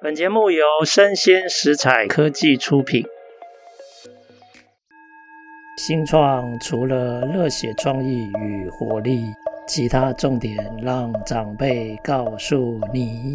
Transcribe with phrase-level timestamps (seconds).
[0.00, 3.04] 本节目由生鲜食材科技出品。
[5.76, 9.24] 新创除了热血创意与活力，
[9.66, 13.34] 其他重点让长辈告诉你。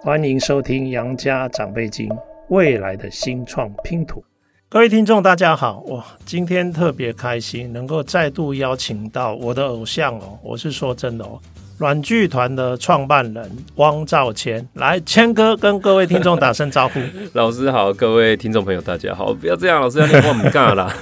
[0.00, 2.08] 欢迎收听《杨家长辈经》，
[2.50, 4.22] 未来的新创拼图。
[4.68, 5.80] 各位听众，大家好！
[5.88, 10.38] 哇，今天特别开心，能够再度邀请到我的偶像哦。
[10.44, 11.40] 我是说真的哦，
[11.80, 17.00] 阮剧团的创办人汪兆谦，来谦哥跟各位听众打声招呼。
[17.32, 20.94] 老师好，各位听众朋友大家好，不要这样，老师要你帮我们干啦。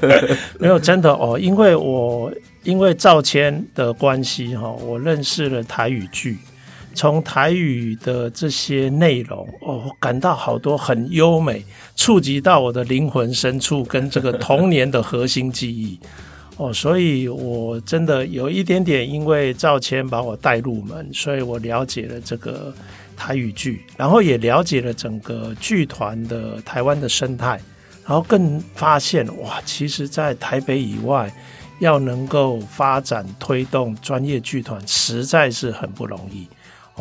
[0.60, 2.30] 没有真的哦，因为我
[2.62, 6.36] 因为赵谦的关系哈，我认识了台语剧。
[6.94, 11.64] 从台语的这些内容哦，我感到好多很优美，
[11.96, 15.98] 触及到我的灵魂深处跟这个童年的核心记忆
[16.58, 22.74] 哦，所以我真的有一点点因为赵谦把我带入门，所以我了解了这个
[23.16, 27.60] 台语剧，然后也了解了整个剧团的台湾的生态，
[28.04, 31.32] 然后更发现哇，其实，在台北以外
[31.78, 36.48] 要能够发展推动专业剧团，实在是很不容易。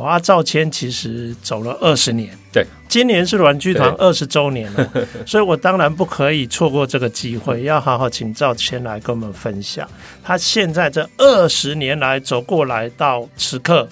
[0.03, 4.91] 阿赵谦其实走了二十年，对，今年是软剧团二十周年了，
[5.25, 9.89] 所以我当然不可以错过这个机会， 要好好请赵谦来跟我们分享
[10.23, 13.87] 他现在这二十年来走过来到此刻，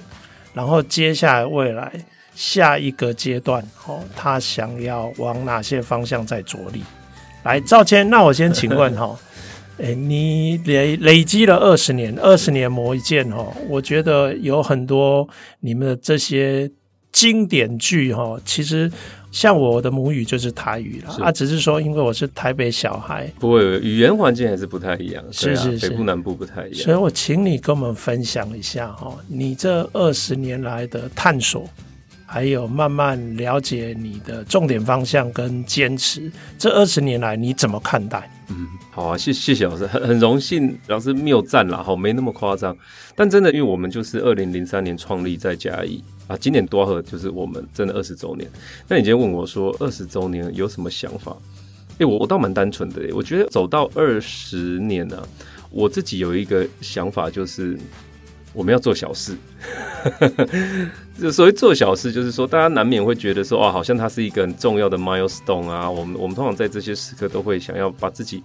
[0.53, 1.91] 然后接下来未来
[2.35, 6.83] 下一个阶段，哦，他想要往哪些方向在着力？
[7.43, 9.17] 来，赵谦，那我先请问哈。
[9.77, 15.27] 哎，你累累积了二十年，二十年磨一剑哈，我觉得有很多
[15.59, 16.69] 你们的这些
[17.11, 18.91] 经典剧哈，其实
[19.31, 31.69] 像我的母语就是台语了啊，只是说因为我是台北小孩，不会语言环境还是不太一样，是是是，北部南部不太一样，所以我请你跟我们分享一下哈，你这二十年来的探索。
[32.27, 38.27] 还有慢慢了解你的重点方向跟坚持，这二十年来你怎么看待？
[38.49, 42.75] 嗯，好啊，谢谢谢老师，很很荣幸老师谬赞啦，好，没那么夸张，
[43.15, 48.49] 但真的，因为我们就是二零零三年创立在嘉义啊，今年多喝就是我们真的二十周年。
[48.87, 51.35] 那你今天问我说二十周年有什么想法？
[51.97, 55.27] 诶、我我倒蛮单纯的，我觉得走到二十年呢、啊，
[55.69, 57.77] 我自己有一个想法就是。
[58.55, 59.35] 我们要做小事，
[61.19, 65.91] 就 所谓做小事，就是说大家难免会觉得说，哦，好像它是一个很重要的 milestone 啊。
[65.91, 68.41] 我们我们通常在这些时刻都会想要把自己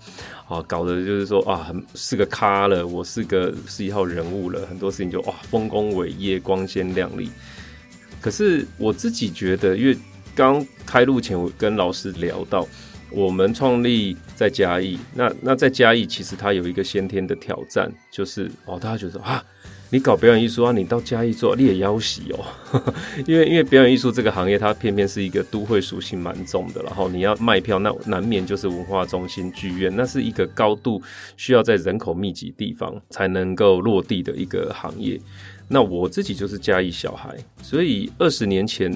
[0.49, 7.31] 啊搞得就是说啊，很是个咖了，我是个是一号人物了，很多事情就哇丰功伟业、光鲜亮丽。
[8.21, 9.97] 可是我自己觉得，因为
[10.35, 12.67] 刚开录前我跟老师聊到，
[13.11, 19.45] 我们创立在嘉义，那那在嘉义其实它有一个先天的挑战，就是哦，大家觉得啊。
[19.91, 20.73] 你搞表演艺术啊？
[20.73, 22.95] 你到嘉义做，你也要死哦。
[23.27, 26.83] 因为因为表演艺术这个行业，它偏偏是一个都会属性蛮重的。
[26.83, 31.03] 然后你要卖票，那难免就是文化中心剧院，那是一个高度
[31.37, 35.21] 需要在人口密集地方才能够落地的一个行业。
[35.69, 38.91] 那我自己就是嘉义小孩，所以二十年前。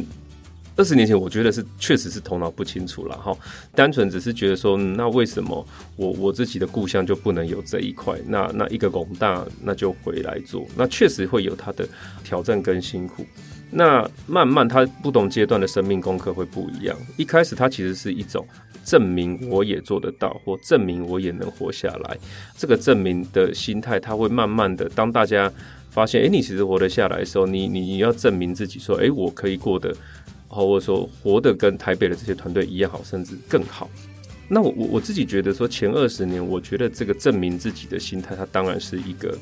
[0.76, 3.36] 二十年前，我觉得是确实是头脑不清楚了哈，
[3.74, 5.64] 单纯只是觉得说，那为什么
[5.94, 8.18] 我我自己的故乡就不能有这一块？
[8.26, 11.86] 那那一个广大，那就回来做，那确实会有它的
[12.24, 13.24] 挑战跟辛苦。
[13.70, 16.96] 那慢慢，它不同阶段的生命功课会不一样。
[17.16, 18.44] 一开始，它其实是一种
[18.84, 22.18] 证明我也做得到，或证明我也能活下来。
[22.56, 25.52] 这个证明的心态，它会慢慢的，当大家
[25.90, 29.94] 发现，哎，你其实活得下来的时候，你你你要证明自己，说，哎，我可以过得。
[30.48, 33.90] 或者说活得跟台北的这些团队一样好，甚至更好。
[34.46, 39.36] 那我我我自己觉得说，前二十年，我觉得这个证明自己的心态，它当然是一个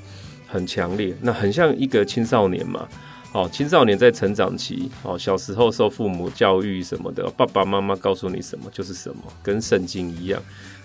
[0.46, 1.12] 很强烈。
[1.20, 2.88] 那很像一个青少年嘛，
[3.32, 10.40] 哦，青少年在成长期，哦，小时候受父母教育什么的，爸爸妈妈告诉你什么就是什么，跟圣经一样。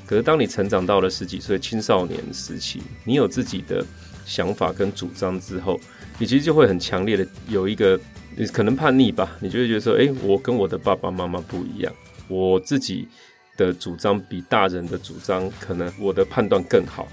[0.08, 3.86] 可是当你成长到了十几岁青少年时期，你有自己的
[4.26, 5.80] 想法跟主张之后，
[6.18, 8.00] 你其实就会很强烈的有一个。
[8.38, 11.92] 你可能叛逆吧，你就会觉得说，诶，我跟我的爸爸妈妈不一样，
[12.28, 13.08] 我自己
[13.58, 17.08] 的主张比大人的主张，可能我的判断更好。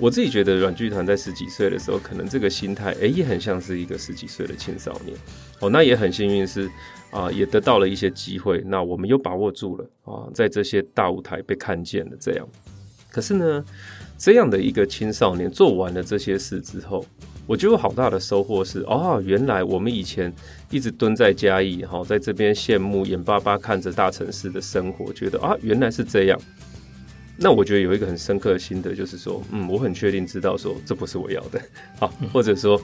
[0.00, 5.16] 我自己觉得，阮剧团在十几岁的时候，可能这个心态，诶，也很像是一个十几岁的青少年。
[5.60, 6.68] 哦，那也很幸运是
[7.12, 12.48] 啊，也得到了一些机会，那我们又把握住了啊，在这些大舞台被看见了这样。
[13.12, 13.64] 可是呢，
[14.18, 17.06] 这样的一个青少年做完了这些事之后，
[17.46, 20.32] 我觉得好大的收获是哦，原来我们以前
[20.70, 26.40] 一直蹲在嘉义，哈，在这边羡慕眼巴巴看着大城市的生活，觉得啊，原来是这样。
[27.36, 31.60] 那我觉得有一个很深刻的心得，就是说，嗯，我很确定知道说这不是我要的，
[31.98, 32.80] 好，或者说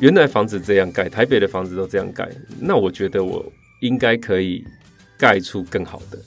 [0.00, 2.28] 原来房子这样盖，台北的房子都这样盖，
[2.60, 3.44] 那我觉得我
[3.80, 4.62] 应该可以
[5.16, 6.18] 盖出更好的。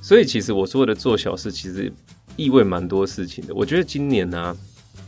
[0.00, 1.92] 所以其实我说的做小事，其实
[2.36, 3.54] 意味蛮多事情的。
[3.54, 4.56] 我觉得今年呢、啊，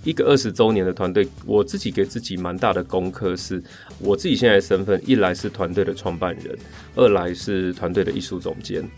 [0.06, 3.61] 一个二十周年的团队，我自己给自己蛮大的功课，是
[3.99, 6.56] 我自己现在的身份，一来是团队的创办人，
[6.94, 8.88] 二来是团队的艺术总监。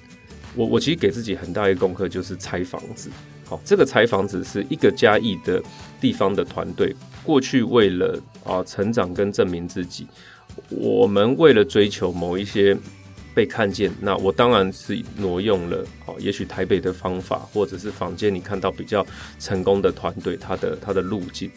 [0.54, 3.08] 我我其实给自己很大一个功课，就是拆房子。
[3.46, 5.62] 好，这个拆房子是一个嘉义的
[5.98, 6.94] 地方的团队，
[7.24, 10.06] 过去为了啊成长跟证明自己，
[10.68, 12.76] 我们为了追求某一些
[13.38, 19.06] 被看见，那我当然是挪用了哦，也许台北的方法，或者是坊间你看到比较
[19.38, 21.48] 成功的团队，他的他的路径，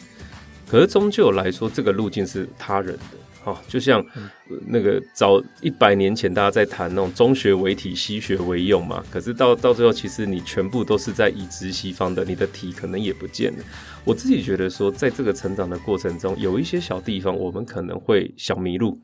[0.68, 3.16] 可是终究来说，这个路径是他人的。
[3.44, 4.00] 哦，就像
[4.68, 9.02] 那个早一百年前，大家在谈那种中学为体，西学为用嘛。
[9.10, 13.64] 可是到到最后，其实你全部都是在移植西方的，你的体可能也不见了。
[14.04, 18.96] 我自己觉得说，在这个成长的过程中，有一些小地方我们可能会小迷路。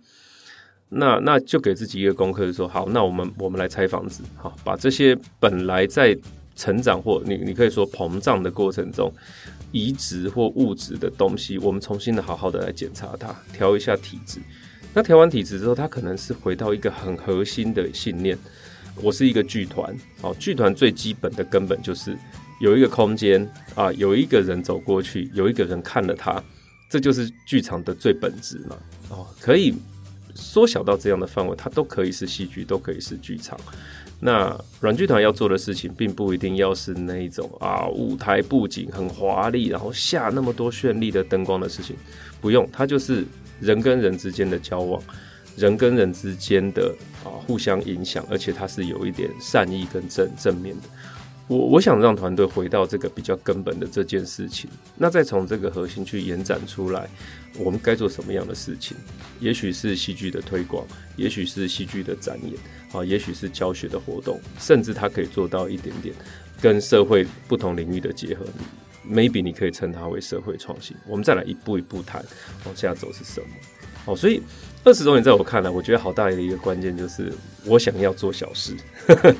[0.88, 6.16] 那那就给自己一个功课，就说好，那我们我们来拆房子，好，把这些本来在
[6.56, 9.12] 成长或你你可以说膨胀的过程中。
[9.70, 14.40] 移植或物质的东西，我们重新的好好的来检查它，调一下体质。
[14.94, 18.38] 那调完体质之后，它可能是回到一个很核心的信念。
[19.02, 22.16] 我是一个剧团，哦，剧团最基本的根本就是
[22.62, 26.42] 有一个空间啊，有一个人走过去，有一个人看了它，
[26.90, 28.76] 这就是剧场的最本质嘛。
[29.10, 29.74] 哦，可以
[30.40, 33.58] 缩小到这样的范围，它都可以是戏剧，都可以是剧场。
[34.20, 41.96] 那软剧团要做的事情，并不一定要是那一种啊，舞台布景很华丽，然后下那么多绚丽的灯光的事情，
[42.40, 43.24] 不用，它就是
[43.60, 45.02] 人跟人之间的交往，
[45.56, 46.94] 人跟人之间的
[47.24, 50.82] 啊互相影响，而且它是有一点善意跟正正面的。
[51.48, 57.08] 我我想让团队回到这个比较根本的这件事情，那再从这个核心去延展出来，
[57.58, 58.94] 我们该做什么样的事情？
[59.40, 60.86] 也许是戏剧的推广，
[61.16, 62.54] 也许是戏剧的展演，
[62.92, 66.14] 啊，也许是教学的活动，甚至它可以做到一点点
[66.60, 68.44] 跟社会不同领域的结合。
[69.08, 70.94] Maybe 你可以称它为社会创新。
[71.06, 72.22] 我们再来一步一步谈
[72.66, 73.48] 往下走是什么？
[74.04, 74.42] 哦，所以
[74.84, 77.32] 二十周年在我看来，我觉得好大的一个关键就是
[77.64, 78.74] 我想要做小事，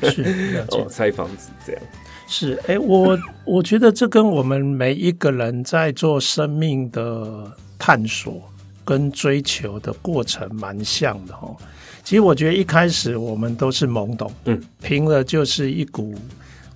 [0.03, 1.83] 是 哦，拆房子这样。
[2.27, 8.43] 是，哎、欸，我我觉得这跟我们每一个人在做生命的探索
[8.85, 11.57] 跟追求的过程蛮像的哦。
[12.05, 16.15] 其实我觉得一开始我们都是懵懂，嗯，凭的就是一股。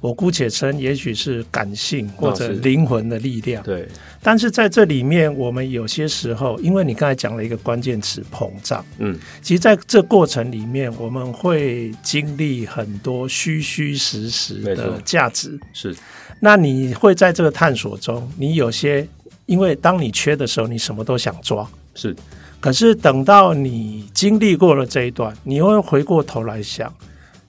[0.03, 3.63] 我姑且称，也许是感性或者灵魂的力量。
[3.63, 3.87] 对，
[4.21, 15.57] 但是在这里面，我们有些时候，因为你刚才讲了一个关键词“膨胀”，嗯，其实在这过程里面，我们会经历很多虚虚实实的价值。
[15.73, 15.95] 是，
[16.41, 19.07] 那你会在这个探索中，你有些，
[19.47, 21.65] 因为当你缺的时候，你什么都想抓。
[21.95, 22.13] 是，
[22.59, 26.93] 可是等到你经历过了这一段，你会回过头来想。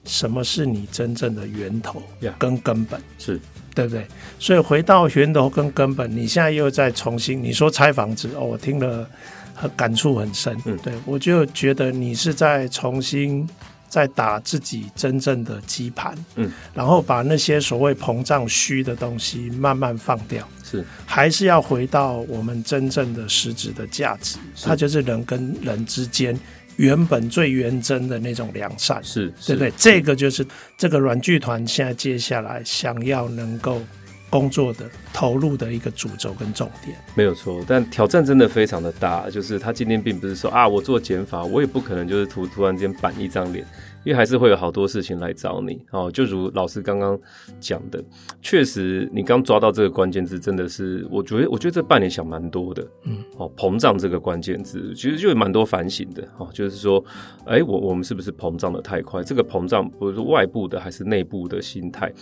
[0.04, 2.02] 什么是你真正的源头
[2.38, 3.00] 跟根本？
[3.18, 3.40] 是
[3.74, 4.06] 对不对？
[4.38, 9.08] 所以回到源头跟根本，你现在又在重新你说拆房子哦，我听了
[9.54, 10.56] 很感触很深。
[10.64, 13.48] 嗯，对，我就觉得你是在重新
[13.88, 20.46] 在打自己真正的基盘，嗯，然后把那些所谓膨胀虚的东西慢慢放掉。
[20.62, 26.38] 是，还是要回到我们真正的实质的价值，它就是人跟人之间。
[26.76, 29.72] 原本最原真的那种良善，是，对不对？
[29.76, 33.80] 这个就是这个软剧团现在接下来想要能够
[34.28, 36.96] 工作的投入的一个主轴跟重点。
[37.14, 39.30] 没有错，但挑战真的非常的大。
[39.30, 43.64] 就是他今天并不是说啊，我做减法，我也不可能就是突突然间板一张脸。
[44.04, 47.18] 因为还是会有好多事情来找你哦，就如老师刚刚
[47.58, 48.02] 讲的，
[48.42, 57.02] 确实你刚抓到这个关键字，真的是我觉得，我觉得这半年想蛮多的，嗯，哦，膨胀这个关键字，其实就有蛮多反省的，哦，就是说，
[57.46, 59.22] 哎，我我们是不是膨胀的太快？
[59.22, 62.12] 这个膨胀，不是外部的还是内部的心态？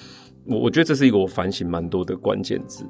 [0.46, 2.84] 我我觉得这是一个我反省蛮多的关键字。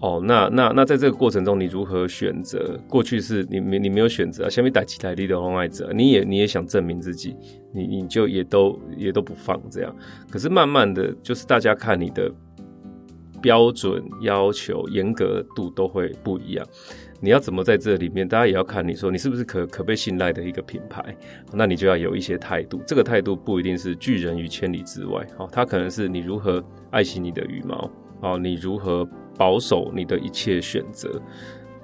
[0.00, 2.78] 哦，那那那在这个过程中，你如何选择？
[2.88, 7.34] 过去是你没你没有选择，下面打其他力的红爱者，你也你也想证明自己，
[7.72, 9.92] 你你就也都也都不放这样。
[10.30, 12.32] 可是慢慢的就是大家看你的
[13.42, 16.64] 标准要求严格度都会不一样。
[17.20, 18.26] 你要怎么在这里面？
[18.28, 21.02] 大家也要看你说你是不是可可被信赖的一个品牌，
[21.52, 22.82] 那你就要有一些态度。
[22.86, 29.08] 这个态度不一定是拒人于千里之外，好，它可能是你如何爱惜你的羽毛，哦，你如何。
[29.38, 31.08] 保守你的一切选择，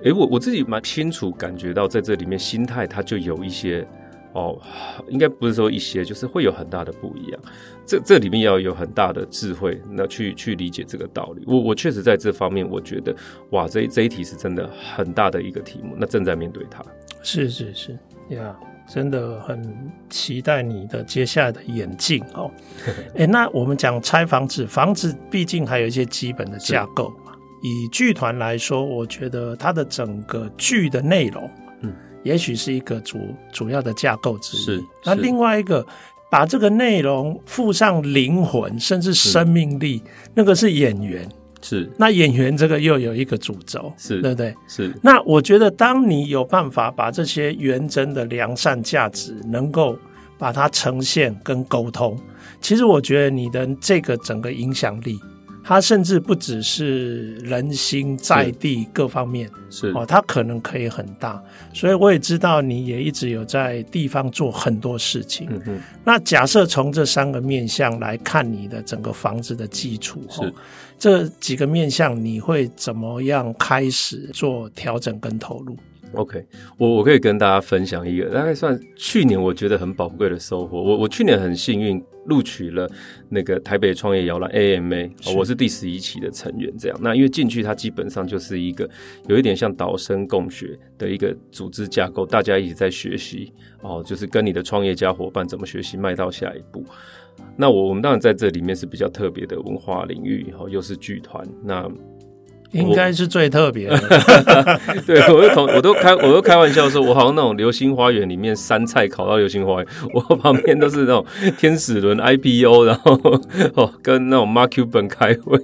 [0.03, 3.87] 诶、我我自己蛮清楚感觉到，在这里面心态它就有一些
[4.33, 4.61] 哦，
[5.09, 7.41] 应该不是说一些，就是会有很大的不一样。
[7.87, 11.45] 这这里面要有很大的智慧，那去去理解这个道理。
[11.47, 13.15] 我我确实在这方面，我觉得
[13.51, 16.85] 哇，这这一题是真的很大的一个题目，那正在面对它。
[17.23, 17.93] 是是是，
[18.31, 18.75] 呀、yeah.。
[18.87, 22.51] 真的很期待你的接下来的演进哦。
[23.17, 27.33] 哎，那我们讲拆房子，房子毕竟还有一些基本的架构嘛。
[27.63, 31.51] 以剧团来说，我觉得它的整个剧的内容，
[31.81, 33.19] 嗯，也许是一个主
[33.51, 34.61] 主要的架构之一。
[34.61, 35.87] 是，那另外一个
[36.35, 40.03] 把这个内容附上灵魂甚至生命力，
[40.35, 41.29] 那个是演员。
[41.63, 44.53] 是，那演员这个又有一个主轴，是对不对？
[44.67, 44.93] 是。
[45.01, 49.97] 那我觉得，当你有办法把这些原真的良善价值，能够
[50.37, 52.19] 把它呈现跟沟通，
[52.61, 55.17] 其实我觉得你的这个整个影响力。
[55.65, 61.43] 它甚至不只是人心在地各方面，是哦，它可能可以很大。
[61.73, 65.49] 所以我也知道你也一直有在地方做很多事情。
[65.51, 65.81] 嗯哼。
[66.05, 70.53] 那假设从这三个面向来看你的整个房子的基础，是
[70.99, 75.77] 这几个面向你会怎么样开始做调整跟投入
[76.17, 76.45] ？OK，
[76.79, 80.81] 我我可以跟大家分享一个大概算去年我觉得很宝贵的收获。
[80.81, 82.91] 我我去年很幸运录取了
[83.29, 86.73] 那个台北创业摇篮 AMA，是我是第十一期的成员。
[86.79, 88.89] 这样，那因为进去它基本上就是一个
[89.29, 93.53] 有一点像导生共学的一个组织架构，大家一起在学习
[93.83, 96.85] 哦，就是跟你的创业家伙伴怎么学习迈到下一步。
[97.57, 101.91] 那我我们当然在这里面是比较特别的文化领域，然后又是剧团那。
[102.75, 103.99] 应该是最特别的，
[105.07, 111.25] 对，我都同我都开我都开玩笑说，我好像那种流星花园里面山菜烤到流星花园，我旁边都是那种
[111.57, 113.19] 天使轮 IPO，然后
[113.75, 115.59] 哦跟那种 Mark Cuban 开会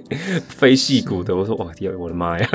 [0.47, 2.49] 非矽谷的，我说哇天，我的妈呀！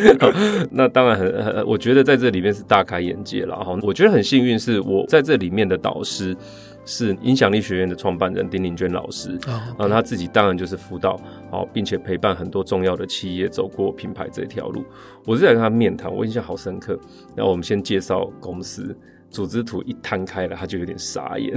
[0.72, 3.78] 那当然很很，我觉得在这里面是大开眼界了哈。
[3.82, 6.36] 我觉得很幸运是我在这里面的导师。
[6.84, 11.20] 是影响力学院的创办人丁玲娟老师，啊、oh, 他自己当然就是辅导
[11.50, 14.84] 好，并且陪伴很多重要的企业走过品牌这条路。
[15.26, 16.98] 我是在跟他面谈，我印象好深刻。
[17.36, 18.96] 然后我们先介绍公司，
[19.28, 21.54] 组织图一摊开了，他就有点傻眼。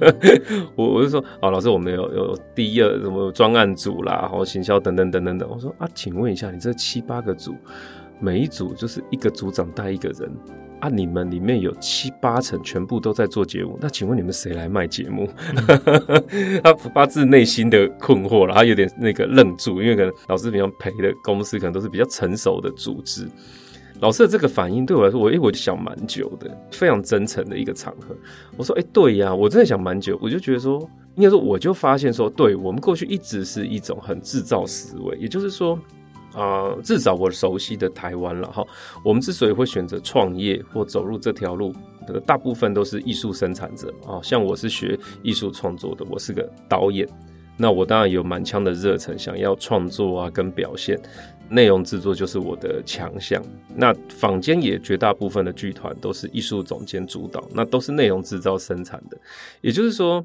[0.74, 5.48] 我我就说，啊，老师，我们有有第一二什么专案组啦，然后行销等等等等等。
[5.48, 7.54] 我说啊，请问一下，你这七八个组，
[8.18, 10.30] 每一组就是一个组长带一个人。
[10.80, 10.88] 啊！
[10.88, 15.28] 你们里面有七八成全部都在做节目，那请问你们谁来卖节目？
[16.30, 23.28] 嗯、 他发自内心的困惑了，他有点那个愣住，因为可能老师平常陪的公司可能都是比较成熟的组织。
[24.00, 28.16] 老师的这个反应对我来说，我诶，我就想蛮久的，非常真诚的一个场合。
[28.56, 30.78] 我说，诶，对呀，我真的想蛮久，我就觉得说，
[31.16, 35.78] 应该说，我就发现说，对我们过去一直是一种很制造思维，也就是说。
[36.38, 38.64] 啊、呃，至少我熟悉的台湾了哈。
[39.04, 41.74] 我们之所以会选择创业或走入这条路，
[42.24, 44.20] 大部分都是艺术生产者啊。
[44.22, 47.06] 像我是学艺术创作的，我是个导演，
[47.56, 50.96] 那我当然有满腔的热忱，想要创作啊跟表现，
[51.48, 53.42] 内容制作就是我的强项。
[53.74, 59.18] 那坊间也绝大部分的剧团都是艺术总监主导，那都是内容制造生产的。
[59.60, 60.24] 也就是说，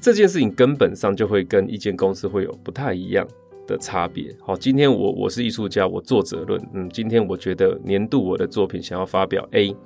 [0.00, 3.26] 这件事情根本上就会跟一间公司会有不太一样
[3.68, 4.34] 的差别。
[4.40, 6.60] 好，今天我我是艺术家，我作者论。
[6.72, 9.76] 嗯，今天我觉得年度我的作品想要发表 A，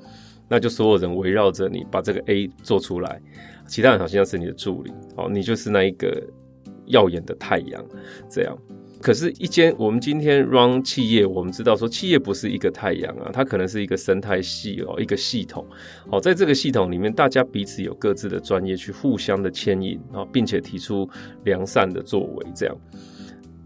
[0.48, 3.20] 那就所有人围绕着你把这个 A 做出来，
[3.66, 4.92] 其他人好像是你的助理。
[5.16, 6.22] 好，你就是那一个
[6.86, 7.84] 耀眼的太阳。
[8.30, 8.56] 这样，
[9.00, 15.66] 可是，一间我们今天 run 企业，我们知道说企业不是一个太阳啊，它可能是一个生态系哦，一个系统。
[16.08, 21.08] 好，在这个系统里面，大家彼此有各自的专业去互相的牵引啊，并且提出
[21.44, 22.76] 良善的作为，这样。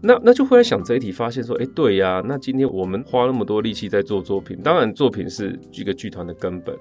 [0.01, 6.77] 那那就会来想这一题，发现说，哎、对呀，那今天我们花那么多力气在做作品，当然作品是一个剧团的根本，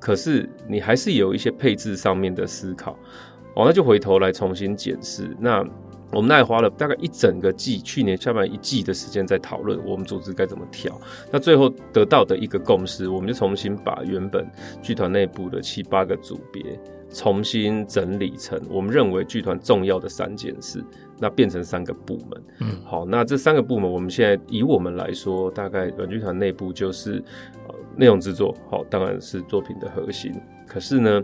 [0.00, 2.92] 可是你还是有一些配置上面的思考，
[3.54, 5.36] 哦，那就回头来重新检视。
[5.38, 5.62] 那
[6.10, 10.98] 我们那也花了大概一整个季，去年下半一季的时间在讨论我们组织该怎么调。
[11.30, 14.48] 那最后得到的一个共识，我们就重新把原本
[14.80, 16.62] 剧团内部的七八个组别
[17.10, 20.82] 重新整理成我们认为剧团重要的三件事。
[21.18, 27.22] 那变成三个部门，嗯，好，那这三个部门，我们现在以我们来说，大概软剧团内部就是
[27.68, 30.34] 呃内容制作，好，当然是作品的核心。
[30.66, 31.22] 可是呢，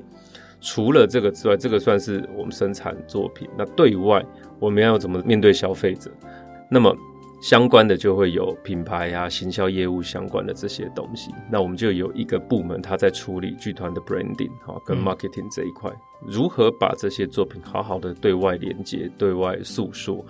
[0.60, 3.48] 除了这个之外，这个算是我们生产作品。
[3.58, 4.24] 那对外
[4.58, 6.10] 我们要怎么面对消费者？
[6.70, 6.96] 那么
[7.40, 11.30] 相关的就会有品牌啊、行销业务相关的这些东西。
[11.50, 15.90] 那我们就有一个部门，他在处理剧团的 branding 好，跟 marketing 这一块。
[15.90, 20.22] 嗯如何把这些作品好好的对外连接、对外诉说？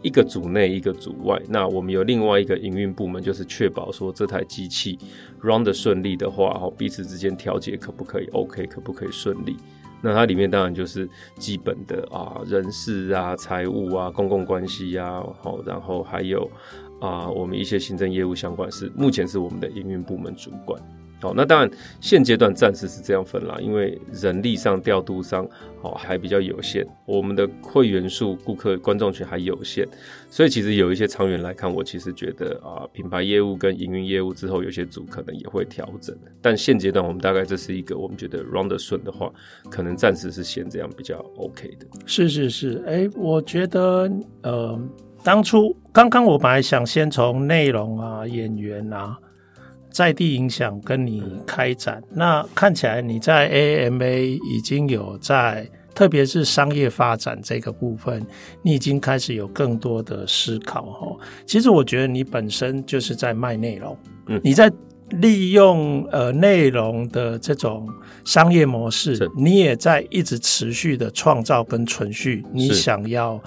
[0.00, 1.36] 一个组内，一个组外。
[1.48, 4.96] 那我们有另外一个营运部门，就是确保说这台机器
[5.40, 9.56] run 的顺利的话，哦，彼此之间调节可不可以 OK，可不可以顺利？
[10.02, 16.50] 那它里面当然就是基本的啊，人事啊、财务啊、公共关系啊，好，然后还有
[17.00, 20.80] 啊，我们一些行政业务相关是目前是我们的营运部门主管。
[21.22, 25.48] 好，那当然现阶段暂时是这样分啦，因为人力上调度上，
[25.82, 29.86] 哦还比较有限，我们的会员数、顾客、观众群还有限，
[30.28, 39.32] 所以其实有一些长远来看，我其实觉得啊，品牌业务跟营运业务之后有些组可能也会调整，但现阶段我们大概这是一个我们觉得 round 的顺的话，
[39.70, 41.86] 可能暂时是先这样比较 OK 的。
[42.04, 44.10] 是是是，哎、我觉得
[44.42, 44.76] 呃，
[45.22, 49.16] 当初刚刚我本来想先从内容啊、演员啊。
[49.92, 58.26] 在地影响跟你开展，那看起来你在 AAMA 已经有在，特别是商业发展这个部分，
[58.62, 61.16] 你已经开始有更多的思考哈。
[61.46, 63.96] 其实我觉得你本身就是在卖内容，
[64.26, 64.72] 嗯，你在
[65.10, 67.86] 利用呃内容的这种
[68.24, 73.38] 商业模式，你也在一直持续的创造跟存续你想要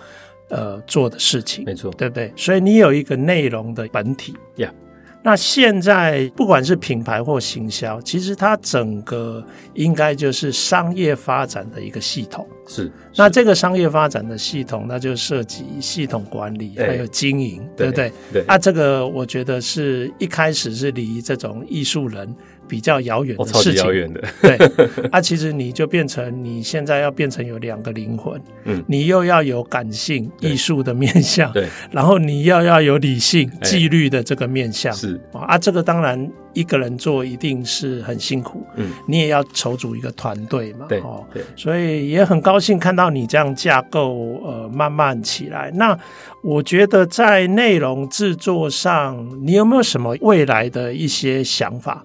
[0.49, 2.31] 呃做的事情，没错，对不对？
[2.35, 4.71] 所以你有一个内容的本体呀。
[4.71, 4.84] Yeah.
[5.25, 12.47] 那现在不管是品牌或行销，其实它整个应该就是商业发展的一个系统。
[12.67, 18.13] 是，是那这个商业发展的系统，那就涉及系统管理，还有经营，对，对不对？
[18.33, 18.43] 对。
[18.45, 22.31] 啊，这个我觉得是一开始是离这种艺术人
[22.67, 24.23] 比较遥远的事情，超级遥远的。
[24.41, 24.57] 对，
[25.11, 35.19] 啊，其实你就变成你现在要变成有两个灵魂，嗯，你又要有感性艺术的面向，对，然后你要要有理性纪律的这个面向，是。
[35.33, 45.71] 啊，这个当然一个人做一定是很辛苦，嗯，你也要筹组一个团队嘛，对，哦，对，所以也很高兴看到你这样架构呃慢慢起来。
[45.75, 45.97] 那
[46.41, 52.03] 我觉得在内容制作上，你有没有什么未来的一些想法？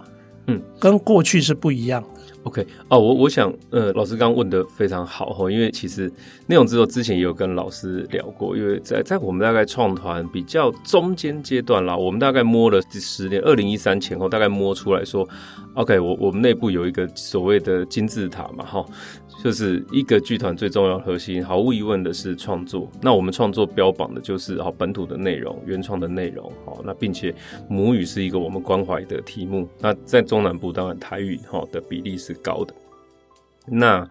[0.78, 2.19] 跟过去是不一样的。
[2.44, 6.11] OK，哦，我我想，呃，老师刚刚问的非常好哈，因为其实
[6.47, 15.28] 内容制作之前也有跟老师聊过，因为在在我们大概创团比较中间阶段啦，我们大概摸了十年，二零一三前后大概摸出来说
[15.75, 18.85] ，OK，我我们内部有一个所谓的金字塔嘛，哈。
[19.42, 22.87] 就是一个剧团最重要核心，毫无疑问的是创作。
[23.00, 27.35] 那我们创作标榜的就是好本土的内容、原创的内容，好，那并且
[27.66, 29.66] 母语是一个我们关怀的题目。
[29.79, 32.75] 那在中南部当然台语哈的比例是高的。
[33.66, 34.09] 那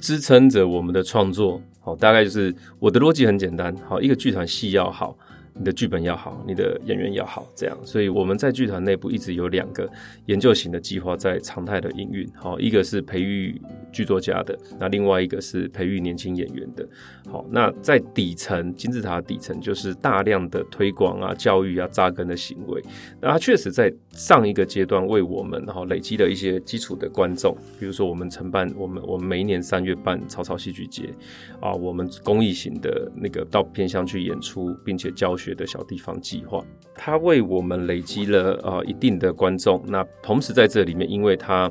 [0.00, 5.16] 支撑着我们的创作，好，大概就是我的逻辑很简单，好，一个剧团戏要好。
[5.58, 9.90] 你的剧本要好，你的演员要好，这样，所以我们在剧团内部一直有两个
[10.26, 12.28] 研究型的计划在常态的营运。
[12.36, 16.88] 好，一个是培育剧作家的，那另外一个是培育年轻演员的。
[17.28, 22.80] 好，那在底层金字塔底层就是大量的推广啊、教育啊、扎根的行为。
[23.20, 31.12] 那它确实在上一个阶段为我们然后累积了一些基础的观众，比如说我们承办我们我们每一年三月办草草戏剧节
[31.60, 35.58] 啊，我们公益型的那个到偏乡去演出，并且教学学。
[35.58, 39.82] 的小地方计划，它为我们累积了呃一定的观众。
[39.88, 41.68] 那同时在这里面，因为它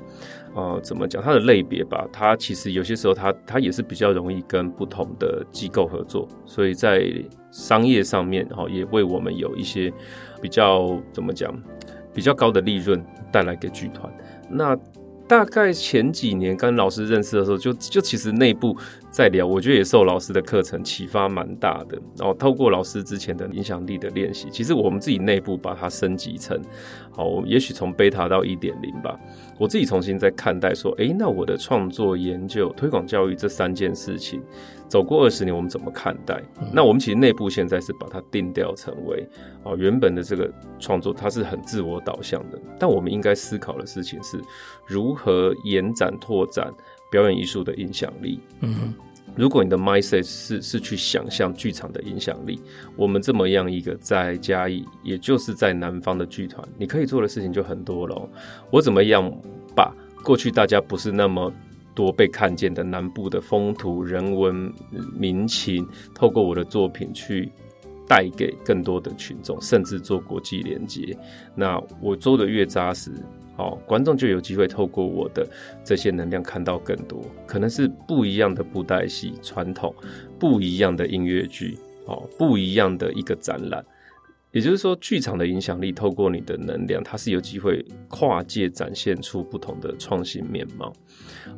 [0.53, 7.09] 呃怎么讲，它的类别吧，它其实有些时候它它也是比较容易跟不同的机构合作，所以在
[7.49, 9.89] 商业上面哈，也为我们有一些
[10.41, 11.57] 比较怎么讲
[12.13, 14.11] 比较高的利润带来给剧团。
[14.49, 14.77] 那
[15.27, 18.75] 大概前几年跟老师认识的时候，就就其实内部
[19.11, 21.99] 在聊，我觉得也受老师的课程启发蛮大的。
[22.17, 26.57] 然后透过老师之前的影响力的练习，其实我们自己内部把它升级成，
[27.11, 29.19] 好，也许从贝塔到一点零吧。
[29.59, 34.41] 我自己重新在看待说，诶，那我的创作、研究、推广、教育这三件事情。
[34.87, 36.41] 走过二十年，我们怎么看待？
[36.71, 39.27] 那我们其实内部现在是把它定调成为
[39.63, 44.39] 哦，原本的这个创作它是很自我导向的，但我们应该思考的事情是
[44.85, 46.73] 如何延展拓展
[47.11, 48.39] 表演艺术的影响力。
[48.61, 48.93] 嗯，
[49.35, 52.61] 如果你的 mindset 是是去想象剧场的影响力，
[52.95, 58.29] 我们这么样一个在嘉义，也就是在南方的剧团，你可以做的事情就很多了。
[58.71, 59.29] 我怎么样
[59.75, 61.53] 把过去大家不是那么
[61.97, 64.71] 多被看见的南部的风土人文
[65.17, 65.83] 民情，
[66.13, 67.51] 透过我的作品去
[68.07, 71.17] 带给更多的群众，甚至做国际连接。
[71.55, 73.11] 那我做的越扎实，
[73.55, 75.43] 好，观众就有机会透过我的
[75.83, 79.91] 这些能量看到更多，可能是不一样的布袋戏传统，
[80.37, 83.83] 不一样的音乐剧，哦，不一样的一个展览。
[84.51, 90.93] 也就是说，剧场的影响力透过你的能量，它是有机会跨界展现出不同的创新面貌。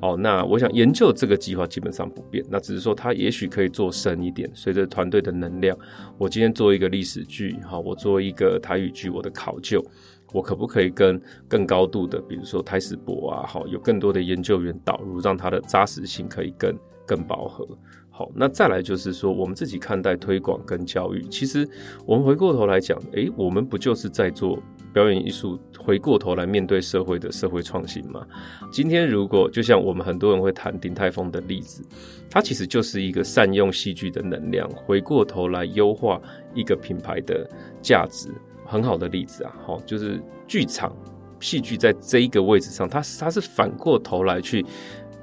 [0.01, 4.49] 哦，那我想研究这个计划基本上不变，那只是说它也许可以做深一点。
[4.53, 5.77] 随着团队的能量，
[6.17, 9.83] 我今天做一个历史剧，好，我做一个台语剧，我的考究，
[10.31, 16.75] 我可不可以跟更高度的，比如说台史博啊，好，有更多的研究员导入，让它的扎实性可以更
[17.05, 17.67] 更饱和。
[18.09, 21.65] 好，那再来就是说，我们自己看待推广跟教育，其实
[22.05, 24.61] 我们回过头来讲，诶，我们不就是在做
[24.93, 25.59] 表演艺术？
[25.77, 28.25] 回过头来面对社会的社会创新吗？
[28.71, 31.83] 今天如果就像我们很多人会谈鼎泰丰的例子，
[32.29, 36.21] 它其实就是一个善用戏剧的能量，回过头来优化
[36.53, 37.49] 一个品牌的
[37.81, 38.29] 价值，
[38.65, 39.55] 很好的例子啊！
[39.65, 40.95] 好，就是剧场
[41.39, 44.65] 戏剧在这一个位置上，它它是反过头来去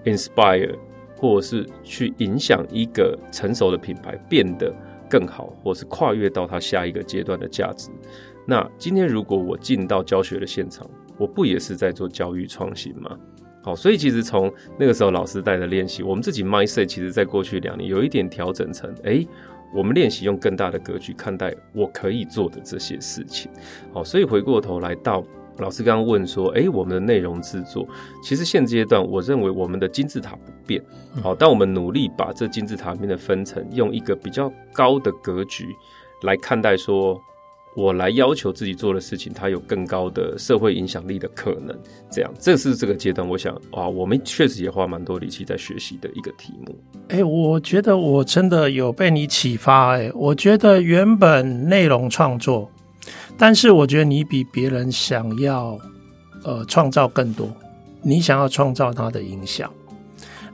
[0.05, 0.75] inspire。
[1.19, 4.71] 或者是去影响一个成熟的品牌变得
[5.09, 7.89] 更好，或是跨越到它下一个阶段的价值。
[8.47, 13.19] 那今天如果我进到教学的现场，我不也是在做教育创新吗？
[13.63, 19.29] 好，所以其实从那个时候老师带的练习，我们自己 mindset 其实在过去两年有一点调整成，哎、欸，
[19.75, 23.51] 我们练习用更大的格局看待我可以做的这些事情。
[23.93, 25.25] 好，所以回过头来到。
[25.59, 27.89] 老师刚刚问说：“诶，我们的内容制作，
[28.23, 30.85] 其实现阶段，我认为我们的金字塔不变。
[31.23, 35.65] 好，但我们努力把这金字塔里面的分层，用一个比较高的格局
[36.25, 37.19] 来看待，说
[37.77, 41.79] 我来要求自己做的事情，它有更高的社会影响力的可能。
[42.11, 46.75] 这样，这是这个阶段，我想啊，我们确实也花蛮多力气在学习的一个题目。
[47.09, 49.93] 诶，我觉得我真的有被你启发。
[49.99, 52.71] 诶，我觉得原本内容创作。”
[53.39, 55.79] 但是我觉得你比别人想要，
[56.43, 57.47] 呃，创造更多。
[58.03, 59.71] 你想要创造它的影响，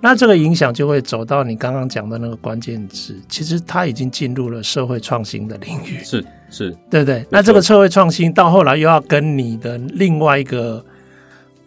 [0.03, 3.17] 那这个影响就会走到你刚刚讲的那个关键字。
[3.29, 7.25] 其实它已经进入了社会创新的领域，是是，对不对？
[7.31, 10.85] 那这个社会创新到后来又要跟你的另外一个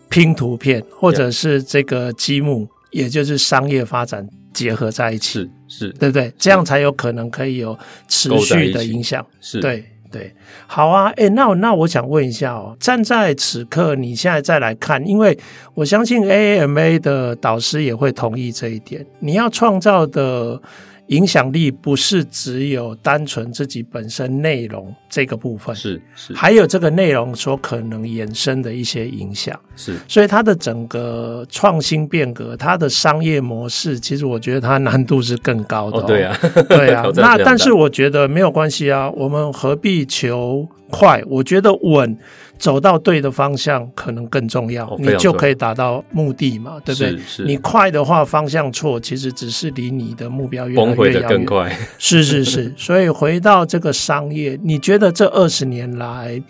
[0.10, 6.34] 拼图片，或者是这个积木，也就是商业发展结合在一起，是是，对不对？
[6.38, 9.86] 这样才有可能可以有持续的影响，是对。
[10.12, 10.34] 对，
[10.68, 15.38] 好啊，诶，那那我想问一下哦，站在此刻，你现在再来看，因为
[15.74, 20.62] 我相信 AAMA 的导师也会同意这一点，你要创造的。
[21.08, 29.96] 影响力不是只有单纯自己本身内容这个部分，是是，还有这个内容所可能衍生的一些影响，是。
[30.08, 36.02] 所以它的整个创新变革，它的商业模式，其实我觉得它难度是更高的哦。
[36.02, 37.06] 哦，对啊，对啊。
[37.16, 41.24] 那但是我觉得没有关系啊，我们何必求快？
[41.28, 42.18] 我觉得稳。
[42.58, 47.18] 走到对的方向可能更重要，哦、你就可以达到目的嘛，对不对？
[47.46, 50.96] 你快的话，方向错，其实只是离你的目标越来越遥远。
[50.96, 51.78] 崩溃的更快。
[51.98, 56.42] 是是是， 所以回到这个商业，你觉得这二十年来，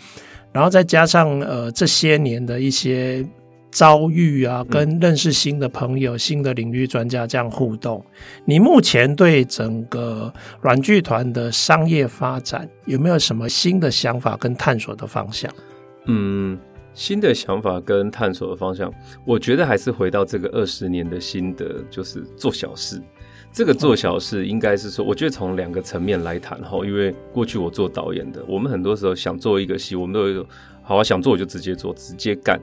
[0.51, 3.25] 然后再加上呃这些年的一些
[3.71, 8.01] 遭遇啊，跟认识新的朋友、嗯、新的领域专家这样互动，
[8.45, 15.51] 你目前对整个软剧团的商业发展有没有什么新的想法跟探索的方向？
[16.05, 16.57] 嗯，
[16.93, 18.91] 新的想法跟探索的方向，
[19.25, 23.01] 我觉得还是回到这个二十年的心得，就是做小事。
[23.51, 26.85] 这个做小事应该是说，我觉得从两个层面来谈哈。
[26.85, 30.45] 因为过去我做导演的，我们很多时候想做一个戏，我们都有一种
[30.83, 32.59] 好啊，想做我就直接做，直接干。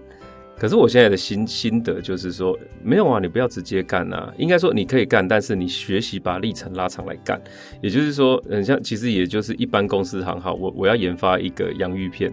[0.59, 4.33] 可是我现在的心心得就是说，没有啊，你不要直接干啊。
[4.37, 7.40] 应该说你可以干，但是你学习把历程拉长来干。
[7.81, 12.31] 也就是说，很像其实也就是一般公司行号，我我要研发一个洋芋片。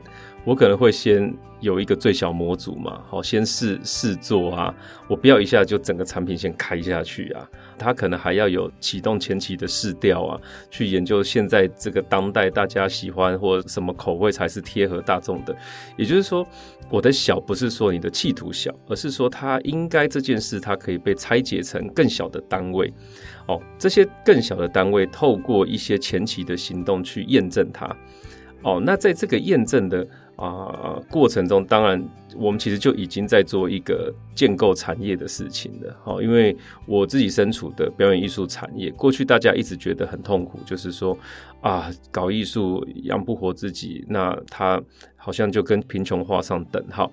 [0.49, 4.73] 我可能会先有一个最小模组嘛，好，先试试做啊，
[5.07, 15.55] 我不要一下就整个产品先开下去啊，它可能还要有启动前期的试调啊，去研究现在这个当代大家喜欢或什么口味才是贴合大众的。
[15.95, 16.43] 也就是说，
[16.89, 22.91] 我的小不是说你的企图小，而是说它应该这件事它可以被拆解成更小的单位，
[23.47, 27.95] 哦，这些更小的单位透过一些前期的行动去验证它，
[28.63, 30.07] 哦，那在这个验证的。
[30.39, 32.01] 啊，过程中当然，
[32.37, 35.93] 我们其实就已经在做一个建构产业的事情了。
[36.01, 41.17] 好，因为我自己身处的表演艺术产业，过去大家一直觉得很痛苦，就是说
[41.59, 44.81] 啊，搞艺术养不活自己，那他
[45.17, 47.11] 好像就跟贫穷画上等号。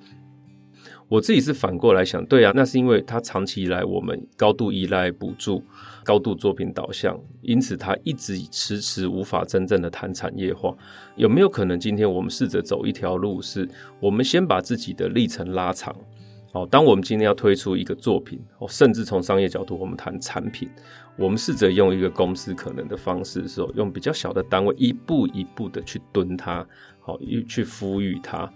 [1.08, 5.62] 我自己是反过来想，对啊，那是因为他长期以来我们高度依赖补助。
[6.06, 10.72] 高度作品导向，因此他一直迟迟无法真正的谈产业化。
[11.16, 15.92] 有没有可能今天我们试着走一条路，是我们先把自己的历程拉长？
[16.52, 20.70] 哦，当我们今天要推出一个作品，哦，甚至从商业角度我们谈产品，
[21.18, 26.64] 我们试着用一个公司可能的方式的时候，用比较小的单位，一步一步的去蹲它，
[27.00, 28.48] 好，去呼吁它。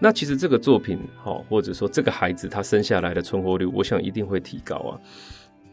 [0.00, 4.98] 那其实这个作品，好，或者说这个孩子他生下来的存活率，我想一定会提高啊。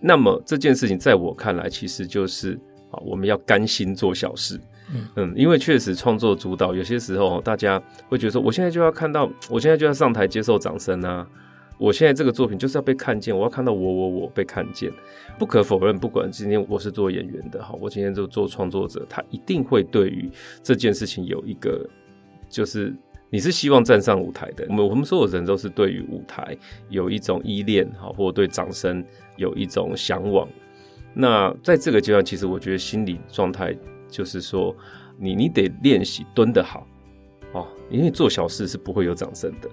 [0.05, 2.59] 那么这件事情在我看来，其实就是
[2.91, 4.59] 啊，我们要甘心做小事，
[4.93, 11.25] 嗯嗯，因为确实创作主导，有些时候大家会觉得说，我现在就要看到，我现在就要上台接受掌声啊，
[11.77, 14.91] 我现在这个作品就是要被看见，我要看到我我我被看见。
[15.39, 20.29] 不可否认，不管今天我是做演员的哈，我今天就做创作者，他一定会对于
[20.61, 21.89] 这件事情有一个，
[22.49, 22.93] 就是
[23.33, 24.63] 你是希望站上舞台的。
[24.69, 26.55] 我们我们所有人都是对于舞台
[26.89, 29.03] 有一种依恋哈，或者对掌声
[29.37, 30.47] 有一种向往。
[31.15, 33.75] 那在这个阶段，其实我觉得心理状态
[34.07, 34.75] 就是说，
[35.17, 36.85] 你你得练习蹲得好
[37.53, 39.67] 哦，因为做小事是不会有掌声的。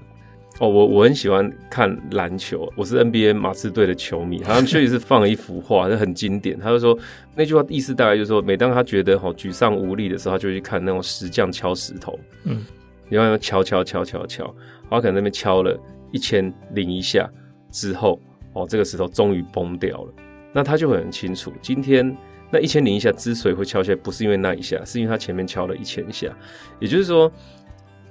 [0.59, 4.39] 哦，我我很喜欢看篮球，我是 NBA 马刺队的球迷。
[4.39, 6.59] 他们确实是放了一幅画，就很经典。
[6.59, 6.99] 他就说
[7.37, 12.19] 那句话意思大概就是说，每当他觉得好沮丧无力的时候，他就去看那种石匠敲石头。
[12.45, 12.65] 嗯，
[13.19, 14.55] 然后敲敲敲敲敲，
[14.89, 15.79] 他可能那边敲了
[16.13, 17.29] 一千零一下
[17.71, 18.21] 之后，
[18.53, 20.13] 哦，这个石头终于崩掉了。
[20.53, 22.17] 那他就会很清楚，今天
[22.51, 26.29] 那一千零一下之所以会敲下来，不是因为那一下，是因为他前面敲了一千下。
[26.79, 27.31] 也就是说。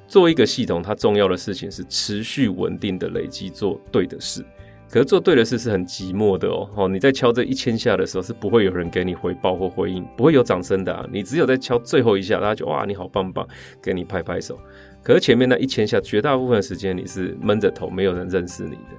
[0.10, 4.44] 做一个系统，它重要的事情是持续稳定的累积做对的事。
[4.90, 6.68] 可是做对的事是很寂寞的哦。
[6.76, 11.08] 哦，你在敲这一千下的时候，是不会有人给你回报或回应，不会有掌声的啊。
[11.12, 13.48] 你只有在敲最后一下，大家就哇，你好棒棒，
[13.84, 14.58] 给你拍拍手。
[15.02, 18.98] 可是前面那一千下，绝大部分时间你是闷着头，没有人认识你的。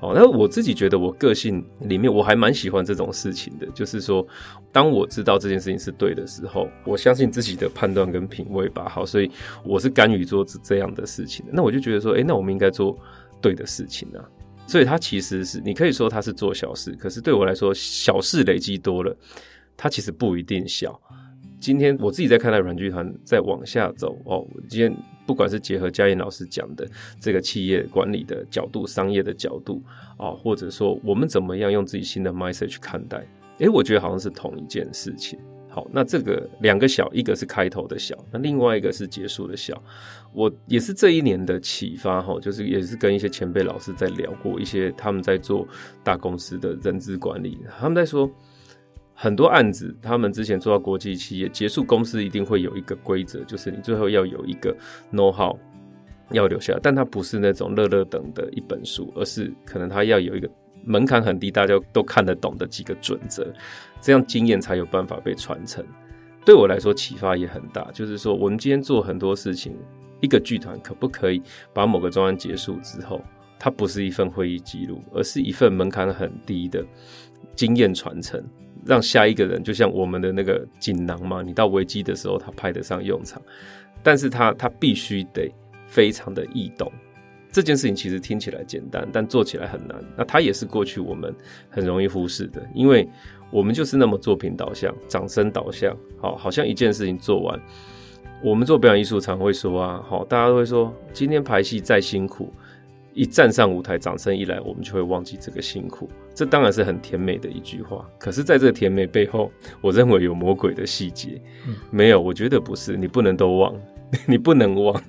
[0.00, 4.26] 哦，那我自己觉得，我个性里面我还蛮喜欢这种事情的，就是说，
[4.72, 8.88] 当我知道这件事情是对的时候，我相信自己的判断跟品味吧。
[8.88, 9.30] 好，所以
[9.64, 11.46] 我是甘于做这样的事情。
[11.52, 12.98] 那我就觉得说，诶，那我们应该做
[13.40, 14.18] 对的事情啊。
[14.66, 19.16] 所以它其实是，你可以说它是做小事，可是对我来说，小事累积多了，
[19.76, 21.00] 它其实不一定小。
[21.60, 24.92] 今天我自己在看待软剧团再往下走哦，今天
[25.26, 26.88] 不管是结合嘉燕老师讲的
[27.20, 29.82] 这个企业管理的角度、商业的角度
[30.16, 33.26] 啊、或者说我们怎么样用自己新的 mindset 去看待，
[33.58, 35.38] 诶，我觉得好像是同一件事情。
[35.68, 39.82] 好，那这个两个小，一个是开头的小，那另外一个是结束的小。
[40.32, 45.66] 我也是这一年的启发哈，就是也是跟一些前辈老师在聊过一些他们在做
[46.04, 48.30] 大公司的人资管理，他们在说。
[49.14, 54.76] 很多案子，他们之前做到国际企业结束，公司一定会有一个规则，就是你最后要有一个
[55.12, 55.56] know-how
[56.30, 60.50] 要留下，但它不是那种乐乐等的一本书，而是可能它要有一个
[60.84, 63.46] 门槛很低，大家都看得懂的几个准则，
[64.00, 65.84] 这样经验才有办法被传承。
[66.44, 69.76] 对我来说启发也很大，就是说我们今天做很多事情，
[70.20, 71.40] 一个剧团可不可以
[71.72, 73.22] 把某个专案结束之后，
[73.60, 76.84] 它不是一份会议记录，而是一份门槛很低的
[77.54, 78.42] 经验传承。
[78.84, 83.40] 让下一个人就像我们的那个锦囊嘛，你到危机的时候他派得上用场，
[84.02, 85.52] 但是他他必须得
[85.86, 86.90] 非常的易懂。
[87.50, 89.96] 这件事情其实听起来简单，但做起来很难。
[90.16, 91.34] 那他也是过去我们
[91.68, 93.06] 很容易忽视的，因为
[93.50, 95.94] 我们就是那么作品导向、掌声导向。
[96.18, 97.60] 好，好像一件事情做完，
[98.42, 102.50] 我们做表演艺术常会说啊，好，大家都会说今天排戏再辛苦。
[103.12, 106.08] 一站上舞台，掌声一来，我们就会忘记这个辛苦。
[106.34, 111.40] 这当然是很甜美的一句话，可是，在这个甜美背后，我认为有魔鬼的细节。
[111.66, 112.96] 嗯，没有，我觉得不是。
[112.96, 113.74] 你不能都忘，
[114.26, 115.02] 你不能忘。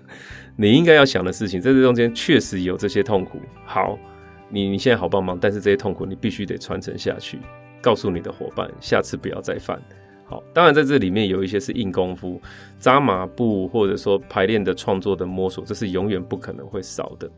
[0.55, 3.39] 你应该要想的事情，在这中间确实有这些痛苦。
[3.65, 3.97] 好，
[4.49, 7.39] 你你现在好帮忙，但是这些痛苦你必须得传承下去，
[7.81, 9.81] 告诉你的伙伴，下次不要再犯。
[10.25, 12.39] 好，当然在这里面有一些是硬功夫，
[12.79, 17.29] 扎马步，或者说排练的创作的摸索，这是永远不可能会少的。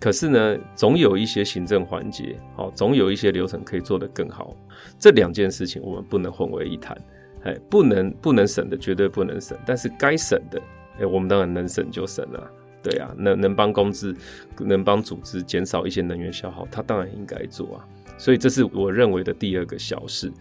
[0.00, 4.56] 可是呢，总有一些行政环节，好，总有一些流程可以做得更好。
[4.98, 6.96] 这两件事情我们不能混为一谈，
[7.44, 10.60] 哎，不能不能省的绝对不能省，但是该省的，
[10.98, 12.50] 哎，我们当然能省就省了，
[12.82, 14.16] 对啊，能能帮公司，
[14.58, 17.86] 能帮组织减少一些能源消耗，他当然应该做啊。
[18.16, 20.32] 所以这是我认为的第二个小事。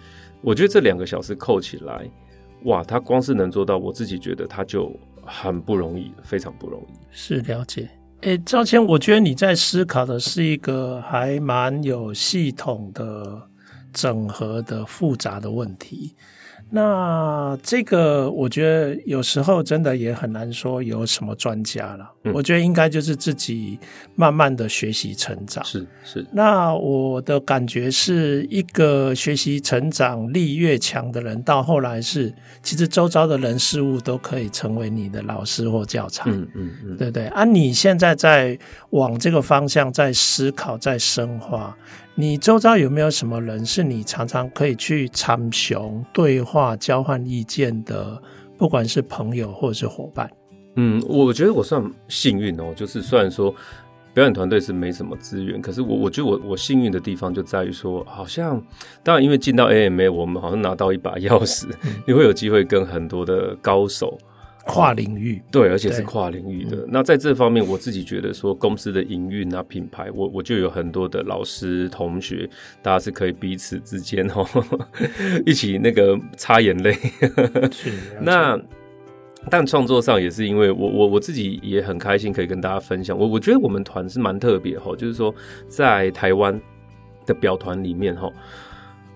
[0.41, 2.10] 我觉得这两个小事扣起来，
[2.63, 6.93] 哇，他光是能做到，我自己觉得他就很不容易，非常不容易。
[7.12, 7.89] 是了解。
[8.21, 13.41] 诶，赵谦，我觉得你在思考的是一个还蛮有系统的、
[13.93, 16.13] 整合的、复杂的问题。
[16.71, 22.10] 那这个我觉得有时候真的也很难说有什么专家了。
[22.23, 23.79] 嗯、我觉得应该就是自己
[24.15, 25.63] 慢慢的学习成长。
[25.63, 26.25] 是是。
[26.32, 36.29] 那我的感觉是一个学习成长力越强的人，到后来是其实周遭的人事物都可以成为你的老师或教材。
[36.29, 37.27] 嗯嗯嗯，对对。
[37.27, 38.58] 啊，你现在在
[38.91, 41.75] 往这个方向在思考，在深化。
[42.19, 48.21] 你周遭有没有什么人是你常常可以去参雄、对话、交换意见的？
[48.58, 50.29] 不管是朋友或者是伙伴。
[50.75, 52.73] 嗯，我觉得我算幸运哦。
[52.75, 53.55] 就是虽然说
[54.13, 58.62] 表演团队是没什么资源，可是我我觉得我我幸运的地方就在于说，好像
[59.01, 61.69] 当然因为进到 AMA，我们好像拿到一把钥匙，
[62.05, 64.17] 你会有机会跟很多的高手
[64.71, 66.77] 跨领域，对，而且是跨领域的。
[66.77, 72.47] 嗯、那在这方面，我自己觉得说，公司的营运啊、品牌，我我就有很多的老师同学，
[72.84, 74.45] 大家是可以彼此之间哦，
[75.43, 76.93] 一起那个擦眼泪。
[77.71, 78.60] 是那，
[79.49, 83.17] 但创作上也是因为我我我自己也很开心，可以跟大家分享。
[83.17, 85.34] 我我觉得我们团是蛮特别哈，就是说
[85.67, 86.62] 在台湾
[87.25, 88.32] 的表团里面哈。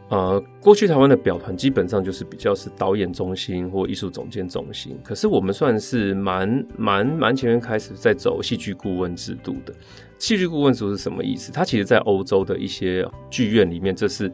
[0.09, 9.73] 呃，过去台湾的表团基本上就是比较是导演中心或艺术总监中心，可是我们算是蛮蛮蛮前面开始在走戏剧顾问制度的。
[10.19, 11.51] 戏剧顾问制度是什么意思？
[11.51, 14.31] 它其实，在欧洲的一些剧院里面，这是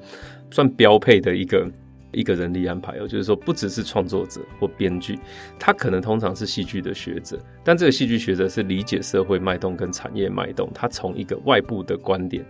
[0.51, 1.71] 算标配的一个
[2.11, 3.07] 一个人力安排哦。
[3.07, 5.17] 就是说，不只是创作者或编剧，
[5.57, 12.45] 他可能通常是戏剧的学者，但这个戏剧学者是理解社会脉动跟产业脉动，他从一个外部的观点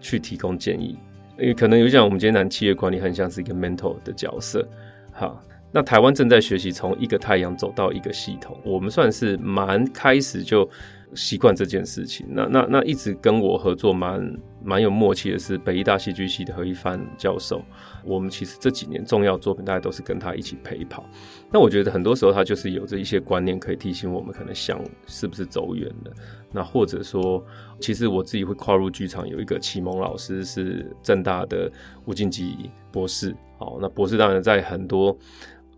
[0.00, 0.96] 去提供建议。
[1.40, 4.66] 因为可能有讲，我们今天谈企业管理很像是一个 mental 的角色，
[5.10, 10.68] 好，那台湾正在学习从一个太阳走到一个系统，我们算是蛮开始就
[11.14, 12.26] 习惯这件事情。
[12.30, 17.62] 那那那一直跟我合作蛮蛮有默契的是北艺大戏剧系的何一帆教授，
[18.04, 21.04] 我们其实这几年重要作品大家都是跟他一起陪跑。
[21.50, 26.12] 那我觉得很多时候他就是有着一些观念可以提醒我们，可能想是不是走远了。
[26.52, 27.44] 那或者说，
[27.80, 31.70] 其实我自己会跨入剧场，有一个启蒙老师是政大的
[32.06, 33.34] 吴静吉博士。
[33.58, 35.16] 好，那博士当然在很多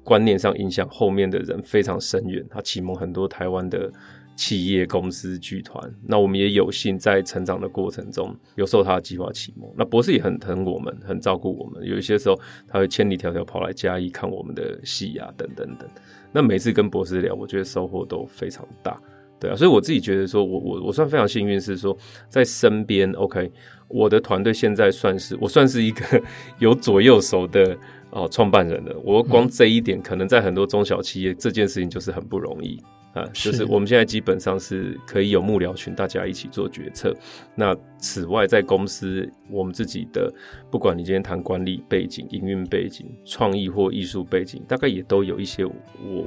[0.02, 3.92] 观念上影响后面的人非常深远，他启蒙很多台湾的
[4.34, 5.92] 企业公司剧团。
[6.06, 9.72] 那我们也有幸在成长的过程中有受他的计划启蒙。
[9.76, 11.86] 那博士也很疼我们，很照顾我们。
[11.86, 15.88] 有一些时候他会千里迢迢跑来嘉义看我们的戏啊，等等等。
[16.32, 18.98] 那每次跟博士聊，我觉得收获都非常大。
[19.38, 21.96] 对啊，所以我自己觉得说，我我我算非常幸运，是说
[22.28, 23.50] 在身边，OK，
[23.88, 26.22] 我的团队现在算是我算是一个
[26.60, 27.76] 有左右手的
[28.10, 28.96] 哦创办人了。
[29.04, 32.80] 我光这一点，可能在很多中小企业这件事情就是很不容易
[33.12, 33.24] 啊。
[33.32, 37.14] 就是我们现在基本上是可以有幕僚群，大家一起做决策。
[37.54, 40.32] 那此外，在公司我们自己的，
[40.70, 45.72] 不管你今天谈管理背景、营运背景、创意或艺术背景，大概也都有一些我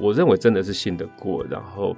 [0.01, 1.95] 我认为真的是信得过，然后。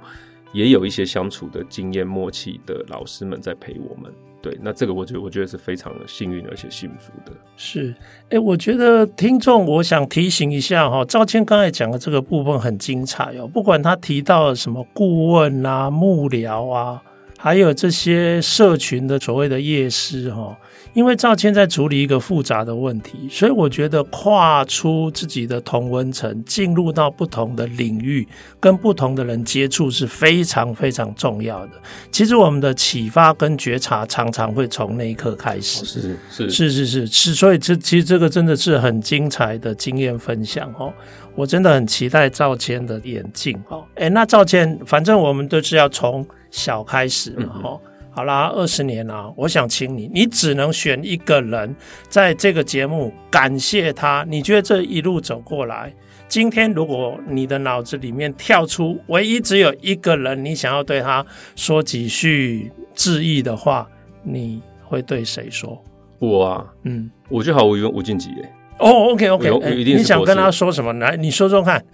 [0.54, 7.32] 也有一些相处的经验默契的老师们在陪我们，对，那这个我觉得我觉得是非常幸运而且幸福的。
[7.56, 7.94] 是，
[8.30, 17.02] 哎、我觉得听众，我想提醒一下哈，赵谦刚才讲的这个部分很精彩哦，不管他提到什么顾问啊、幕僚啊，
[17.38, 20.54] 还有这些社群的所谓的夜师哈。
[20.94, 28.26] 因为赵谦在处理一个复杂的问题，所以我觉得跨出自己的同温层，进入到不同的领域，
[28.58, 31.72] 跟不同的人接触是非常非常重要的。
[32.10, 35.84] 其实我们的启发跟觉察常常会从那一刻开始。
[35.84, 40.92] 是是是是是是，所以这其实这个真的是很精彩的经验分享哦。
[41.36, 43.84] 我真的很期待赵谦的演进哦。
[43.96, 47.80] 诶，那赵谦，反正我们都是要从小开始嘛，哦。
[48.10, 51.72] 好啦，二十年啦，我想请你，你只能选一个人，
[52.08, 54.24] 在这个节目感谢他。
[54.28, 55.94] 你觉得这一路走过来，
[56.26, 63.88] 今天如果你的脑子里面跳出唯一只有一个人，你想要对他说几句致意的话，
[64.24, 65.80] 你会对谁说？
[66.18, 68.52] 我啊，嗯，我就好无疑问吴静吉耶。
[68.80, 70.92] 哦，OK，OK，你想跟他说什么？
[70.94, 71.84] 来，你说说看。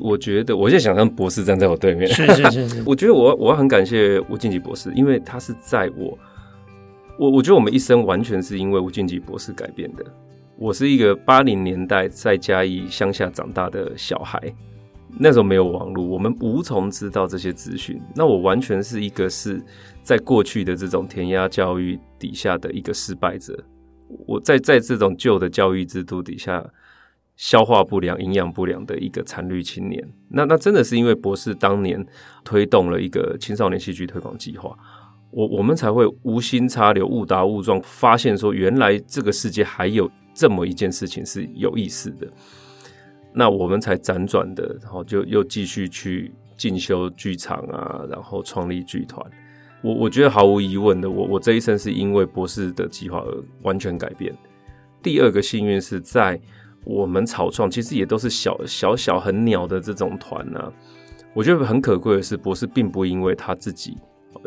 [0.00, 2.08] 我觉得，我现在想让博士站在我对面。
[2.08, 6.18] 是是是是， 我觉得我我要很感谢吴敬吉博士，因为他是在我，
[7.18, 10.04] 我我觉得我们一生完全是因为吴敬吉博士改变的。
[10.56, 14.40] 我是一个八零年代在嘉义乡下长大的小孩，
[15.18, 18.00] 那时候没有网络，我们无从知道这些资讯。
[18.14, 19.62] 那我完全是一个是
[20.02, 23.62] 在过去的这种填鸭教育底下的一个失败者。
[24.26, 26.64] 我在在这种旧的教育制度底下。
[27.36, 32.04] 消化不良、营养不良的一个残绿青年，那那真的是因为博士当年
[32.44, 34.76] 推动了一个青少年戏剧推广计划，
[35.32, 42.28] 我我们才会无心插柳、误打误撞，发现说原来这个世界还有这么一件事情是有意思的，
[43.34, 49.20] 那我们才辗转的，然后就又继续去进修剧场啊，然后创立剧团。
[49.82, 54.32] 我我觉得毫无疑问的，我我这一生是因为博士的计划而完全改变。
[55.02, 56.40] 第二个幸运是在。
[56.84, 60.72] 我们草创其实也都是小小小很鸟的这种团呢、
[61.32, 63.96] 我觉得很可贵的是，博士并不因为他自己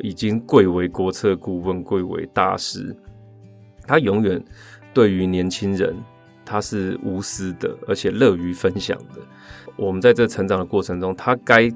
[0.02, 2.96] 已经贵为国策顾问、贵为大师，
[3.86, 4.44] 他永远
[4.94, 5.96] 对于年轻人
[6.46, 9.22] 他是无私的，而且乐于分享的。
[9.76, 11.70] 我们在这成长的过程中，他该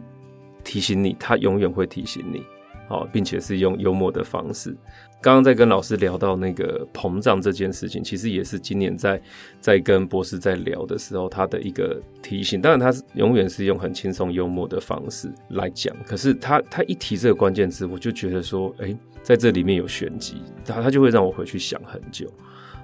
[0.63, 2.43] 提醒你，他永远会提醒你。
[2.87, 4.75] 好，并且是用幽默的方式。
[5.21, 9.21] 刚刚在跟老师聊到那个膨胀这件事情，其实也是今年在
[9.59, 12.59] 在跟博士在聊的时候，他的一个提醒。
[12.59, 22.27] 当然，他是永远是用很轻松幽默的方式来讲，可是他他一提这个关键词，我就觉得说，哎，在这里面有玄机，他他就会让我回去想很久。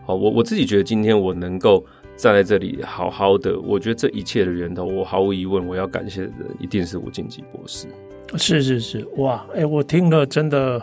[0.06, 1.84] 好，我我自己觉得今天我能够
[2.16, 7.88] 站在这里好好的，我觉得这一切的源头，我毫无疑问，我要感谢的人一定是吴敬吉博士。
[8.36, 10.80] 是是是，哇，哎，我听了真的。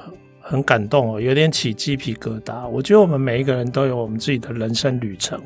[0.47, 2.69] 很感动哦，有点起鸡皮疙瘩。
[2.69, 5.41] 我觉得我们每一个人都有我们自己的人生旅程，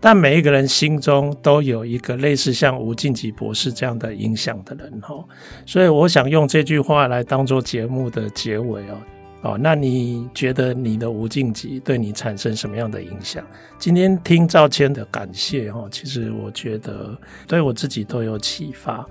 [0.00, 5.24] 但每一个人心中都有一个类似像吴敬吉博士这样的影响的人哈。
[5.64, 8.98] 所以我想用这句话来当做节目的结尾哦。
[9.42, 13.44] 哦，那你觉得你的吴敬吉对你产生什么样的影响？
[13.78, 19.04] 今天听赵谦的感谢哈，其实我觉得对我自己都有启发。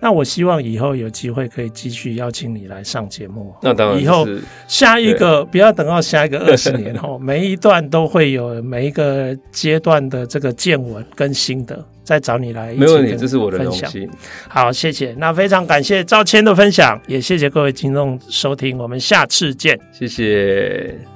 [0.00, 3.54] 那我希望以后有机会可以继续邀请你来上节目。
[3.62, 4.26] 那当然，以后
[4.66, 14.10] 下一个不要等到下一个二十年后， 每一段都会有每一个阶段的这个见闻跟心得，再找你来一起题，这是我的荣幸。
[14.48, 15.14] 好，谢谢。
[15.18, 19.78] 那非常感谢赵谦的分享，也谢谢各位听众收听，我们下次见。
[19.92, 21.09] 谢谢。